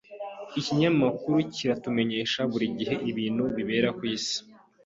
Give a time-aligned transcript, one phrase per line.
[0.59, 4.37] Ikinyamakuru kiratumenyesha buri gihe ibintu bibera kwisi.